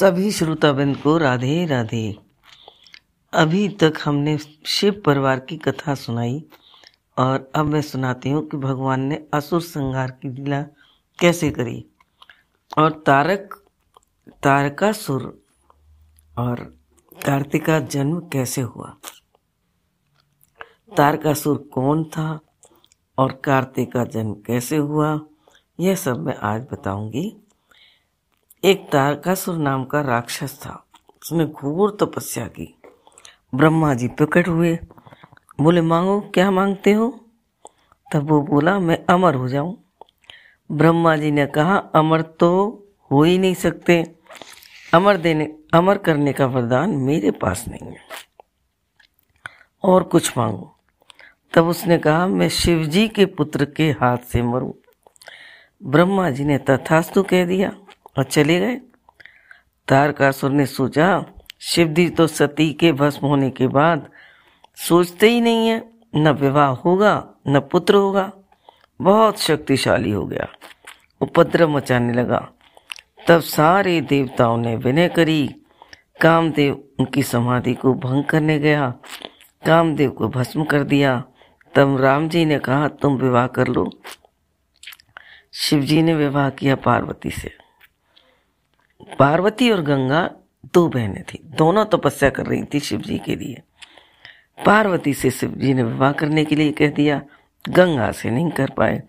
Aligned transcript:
सभी 0.00 0.32
श्रोताबिंद 0.32 0.96
को 0.96 1.18
राधे 1.18 1.66
राधे। 1.66 2.16
अभी 3.32 3.68
तक 3.68 3.94
हमने 4.04 4.38
शिव 4.66 5.02
परिवार 5.06 5.40
की 5.40 5.56
कथा 5.56 5.94
सुनाई 5.94 6.44
और 7.18 7.52
अब 7.54 7.66
मैं 7.66 7.82
सुनाती 7.82 8.30
हूँ 8.30 8.48
कि 8.48 8.56
भगवान 8.56 9.00
ने 9.00 9.26
असुर 9.34 9.60
संहार 9.60 10.10
की 10.10 10.28
लीला 10.28 10.62
कैसे 11.20 11.50
करी। 11.50 11.86
और 12.78 12.92
तारक, 12.92 13.64
तारकासुर 14.42 15.42
और 16.38 16.76
कार्तिक 17.26 17.70
जन्म 17.70 18.20
कैसे 18.20 18.60
हुआ? 18.60 18.96
तारकासुर 20.96 21.70
कौन 21.74 22.04
था 22.04 22.40
और 23.18 23.32
कार्तिक 23.32 23.92
का 23.92 24.04
जन्म 24.04 24.34
कैसे 24.34 24.76
हुआ? 24.76 25.20
यह 25.80 25.94
सब 25.94 26.26
मैं 26.26 26.36
आज 26.36 26.66
बताऊँगी। 26.72 27.45
एक 28.66 28.90
तारकासुर 28.92 29.56
नाम 29.56 29.84
का 29.84 30.00
राक्षस 30.00 30.60
था। 30.66 30.86
उसने 31.22 31.46
घोर 31.46 31.96
तपस्या 32.00 32.46
की। 32.46 32.78
ब्रह्मा 33.54 33.94
जी 33.94 34.08
प्रकट 34.08 34.48
हुए। 34.48 34.78
बोले, 35.60 35.80
मांगो, 35.80 36.20
क्या 36.20 36.50
मांगते 36.50 36.92
हो? 36.92 37.20
तब 38.12 38.30
वो 38.30 38.42
बोला, 38.42 38.78
मैं 38.78 39.04
अमर 39.10 39.34
हो 39.34 39.48
जाऊँ। 39.48 39.84
ब्रह्मा 40.72 41.16
जी 41.16 41.30
ने 41.30 41.46
कहा, 41.46 41.76
अमर 41.76 42.22
तो 42.22 42.82
हो 43.12 43.22
ही 43.22 43.38
नहीं 43.38 43.54
सकते। 43.54 44.14
अमर 44.94 45.16
देने, 45.16 45.58
अमर 45.74 45.98
करने 45.98 46.32
का 46.32 46.46
वरदान 46.46 46.90
मेरे 46.90 47.30
पास 47.30 47.64
नहीं 47.68 47.88
है। 47.88 47.98
और 49.84 50.02
कुछ 50.02 50.38
मांगो। 50.38 50.76
तब 51.54 51.66
उसने 51.66 51.98
कहा, 51.98 52.26
मैं 52.26 52.48
शिव 52.48 52.84
जी 52.84 53.08
के 53.08 53.26
पुत्र 53.26 53.64
के 53.64 53.90
हाथ 53.90 54.18
से 54.18 54.42
मरूं। 54.42 54.72
ब्रह्मा 55.82 56.30
जी 56.30 56.44
ने 56.44 56.58
तथास्तु 56.58 57.22
कह 57.22 57.44
दिया। 57.44 57.76
और 58.18 58.24
चले 58.24 58.60
गए। 58.60 58.80
तारकासुर 59.88 60.50
ने 60.50 60.66
सोचा, 60.66 61.24
शिवजी 61.60 62.10
तो 62.10 62.26
सती 62.26 62.72
के 62.72 62.92
भस्म 62.92 63.26
होने 63.26 63.50
के 63.50 63.66
बाद 63.66 64.10
सोचते 64.76 65.30
ही 65.30 65.40
नहीं 65.40 65.68
है, 65.68 65.90
न 66.14 66.28
विवाह 66.28 66.68
होगा, 66.68 67.30
न 67.48 67.60
पुत्र 67.60 67.94
होगा। 67.94 68.32
बहुत 69.00 69.40
शक्तिशाली 69.40 70.10
हो 70.10 70.26
गया। 70.26 70.48
उपद्रव 71.20 71.68
मचाने 71.68 72.12
लगा। 72.12 72.48
तब 73.28 73.40
सारे 73.40 74.00
देवताओं 74.00 74.56
ने 74.56 74.76
विनय 74.76 75.08
करी। 75.08 75.54
कामदेव 76.20 76.88
उनकी 76.98 77.22
समाधि 77.22 77.74
को 77.74 77.94
भंग 77.94 78.24
करने 78.24 78.58
गया। 78.58 78.94
कामदेव 79.66 80.10
को 80.10 80.28
भस्म 80.28 80.64
कर 80.64 80.84
दिया। 80.84 81.24
तब 81.74 82.00
राम 82.00 82.28
जी 82.28 82.44
ने 82.44 82.58
कहा, 82.58 82.88
तुम 82.88 83.16
विवाह 83.16 83.46
कर 83.46 83.68
लो। 83.68 83.90
शिवजी 85.54 86.02
ने 86.02 86.14
विवाह 86.14 86.50
किया 86.50 86.76
पार्वती 86.76 87.30
से। 87.30 87.65
पार्वती 89.02 89.70
और 89.70 89.82
गंगा 89.82 90.30
दो 90.74 90.88
बहनें 90.88 91.22
थी। 91.22 91.42
दोनों 91.44 91.84
तपस्या 91.84 92.30
कर 92.30 92.46
रही 92.46 92.64
थी 92.64 92.80
शिव 92.80 93.00
जी 93.00 93.18
के 93.18 93.36
लिए। 93.36 93.62
पार्वती 94.66 95.14
से 95.14 95.30
शिव 95.30 95.50
जी 95.50 95.74
ने 95.74 95.82
विवाह 95.82 96.12
करने 96.12 96.44
के 96.44 96.56
लिए 96.56 96.72
कह 96.72 96.90
दिया, 96.90 97.22
गंगा 97.68 98.12
से 98.12 98.30
नहीं 98.30 98.50
कर 98.50 98.70
पाए। 98.70 99.02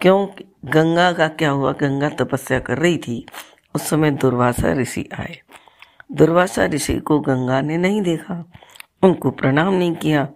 क्यों? 0.00 0.26
गंगा 0.64 1.12
का 1.12 1.28
क्या 1.28 1.50
हुआ? 1.50 1.72
गंगा 1.72 2.08
तपस्या 2.08 2.60
कर 2.60 2.78
रही 2.78 2.98
थी। 2.98 3.26
उस 3.74 3.82
समय 3.82 4.10
दुर्वासा 4.10 4.72
ऋषि 4.72 5.08
आए। 5.18 5.40
दुर्वासा 6.12 6.66
ऋषि 6.66 6.96
को 6.96 7.20
गंगा 7.20 7.60
ने 7.60 7.76
नहीं 7.76 8.02
देखा। 8.02 8.52
उनको 9.02 9.30
प्रणाम 9.30 9.74
नहीं 9.74 9.94
किया। 9.94 10.28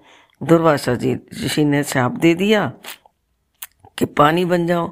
दुर्वासा 0.42 0.94
जी 0.94 1.14
ऋषि 1.14 1.64
ने 1.64 1.84
शाप 1.84 2.12
दे 2.12 2.34
दिया 2.34 2.72
कि 3.98 4.04
पानी 4.04 4.44
बन 4.44 4.66
जाओ। 4.66 4.88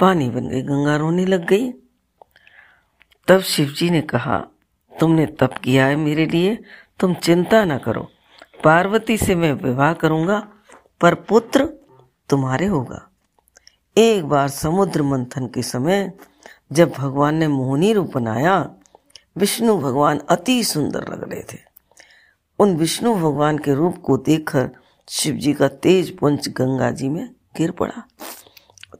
पानी 0.00 0.30
बन 0.30 0.48
गई, 0.48 0.62
गंगा 0.62 0.96
रोने 0.96 1.26
लग 1.26 1.46
गई। 1.46 1.72
तब 3.28 3.40
शिवजी 3.40 3.90
ने 3.90 4.00
कहा, 4.00 4.38
तुमने 5.00 5.26
तप 5.26 5.54
किया 5.64 5.86
है 5.86 5.96
मेरे 5.96 6.26
लिए, 6.26 6.58
तुम 7.00 7.14
चिंता 7.14 7.64
न 7.64 7.78
करो। 7.78 8.08
पार्वती 8.64 9.16
से 9.18 9.34
मैं 9.34 9.52
विवाह 9.52 9.92
करूँगा, 9.92 10.48
पर 11.00 11.14
पुत्र 11.14 11.64
तुम्हारे 12.28 12.66
होगा। 12.66 13.10
एक 13.98 14.24
बार 14.24 14.48
समुद्र 14.48 15.02
मंथन 15.02 15.46
के 15.46 15.62
समय, 15.62 16.12
जब 16.72 16.92
भगवान 16.92 17.34
ने 17.34 17.48
मोहनी 17.48 17.92
रूप 17.92 18.12
बनाया, 18.14 18.70
विष्णु 19.36 19.78
भगवान 19.78 20.18
अति 20.18 20.64
सुंदर 20.64 21.00
लग 21.00 21.32
रहे 21.32 21.42
थे। 21.42 21.58
उन 22.58 22.76
विष्णु 22.76 23.14
भगवान 23.14 23.58
के 23.58 23.74
रूप 23.74 23.98
को 23.98 24.16
देखकर 24.16 24.70
शिव 25.08 25.34
जी 25.34 25.52
का 25.52 25.68
तेज 25.68 26.18
पुंज 26.18 26.48
गंगा 26.48 26.90
जी 26.90 27.08
में 27.08 27.34
गिर 27.56 27.70
पड़ा। 27.70 28.02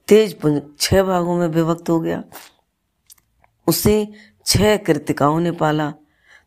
तेज 0.09 0.41
पुंज 0.41 0.63
छह 0.81 1.03
भागों 1.03 1.37
में 1.37 1.49
विभक्त 1.49 1.91
हो 1.91 2.01
गया। 2.01 2.23
उसे 3.73 3.97
छह 4.47 4.77
कृतिकाओं 4.77 5.41
ने 5.41 5.51
पाला। 5.53 5.93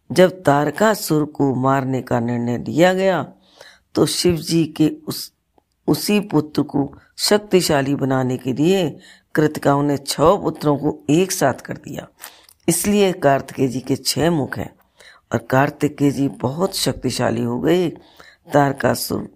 जब 0.10 0.42
तारकासुर 0.44 1.26
को 1.28 1.54
मारने 1.56 2.02
का 2.02 2.20
निर्णय 2.20 2.58
लिया 2.58 2.94
गया 2.94 3.22
तो 3.96 4.06
शिव 4.06 4.36
जी 4.38 4.64
के 4.78 4.88
उस, 5.08 5.32
उसी 5.88 6.20
पुत्र 6.28 6.62
को 6.64 6.92
शक्तिशाली 7.20 7.96
बनाने 7.96 8.38
के 8.38 8.54
लिए 8.54 8.88
कृतिकाओं 9.36 9.84
ने 9.84 9.98
छह 9.98 10.36
पुत्रों 10.36 10.78
को 10.78 10.98
एक 11.10 11.32
साथ 11.32 11.62
कर 11.62 11.78
दिया। 11.78 12.08
इसलिए 12.68 13.12
कार्तिकेय 13.20 13.68
जी 13.68 13.80
के 13.80 13.96
छह 13.96 14.30
मुख 14.32 14.58
हैं 14.58 14.74
और 15.32 15.40
कार्तिकेय 15.50 16.12
जी 16.12 16.28
बहुत 16.42 16.76
शक्तिशाली 16.76 17.44
हो 17.44 17.60
गए। 17.60 17.90
तारकासुर 18.54 19.28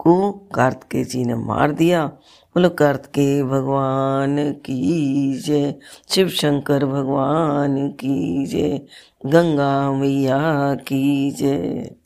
को 0.00 0.32
कार्तिकेय 0.32 1.04
जी 1.04 1.24
ने 1.24 1.34
मार 1.34 1.72
दिया। 1.72 2.06
बोलो, 2.06 2.68
कार्तिकेय 2.68 3.42
भगवान 3.42 4.52
की 4.52 5.34
जय, 5.40 5.74
शिव 6.08 6.28
शंकर 6.28 6.86
भगवान 6.86 7.88
की 7.88 8.46
जय, 8.46 8.80
गंगा 9.26 9.92
मैया 9.92 10.74
की 10.74 11.30
जय। 11.30 11.90